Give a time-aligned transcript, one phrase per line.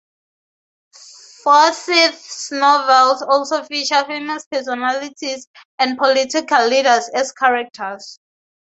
[1.43, 8.17] Forsyth's novels also feature famous personalities and political leaders as characters.